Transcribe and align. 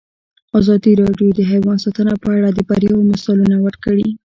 ازادي 0.59 0.91
راډیو 1.01 1.29
د 1.33 1.41
حیوان 1.51 1.77
ساتنه 1.85 2.13
په 2.23 2.29
اړه 2.37 2.49
د 2.51 2.59
بریاوو 2.69 3.07
مثالونه 3.11 3.55
ورکړي. 3.65 4.07